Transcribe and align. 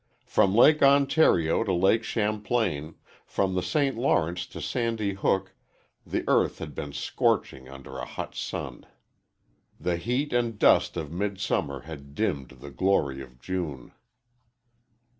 From 0.25 0.55
Lake 0.55 0.81
Ontario 0.81 1.63
to 1.63 1.71
Lake 1.71 2.01
Champlain, 2.03 2.95
from 3.27 3.53
the 3.53 3.61
St. 3.61 3.95
Lawrence 3.95 4.47
to 4.47 4.59
Sandy 4.59 5.13
Hook, 5.13 5.53
the 6.03 6.23
earth 6.27 6.57
had 6.57 6.73
been 6.73 6.91
scorching 6.91 7.69
under 7.69 7.99
a 7.99 8.05
hot 8.05 8.33
sun. 8.33 8.87
The 9.79 9.97
heat 9.97 10.33
and 10.33 10.57
dust 10.57 10.97
of 10.97 11.11
midsummer 11.11 11.81
had 11.81 12.15
dimmed 12.15 12.49
the 12.49 12.71
glory 12.71 13.21
of 13.21 13.39
June. 13.39 13.91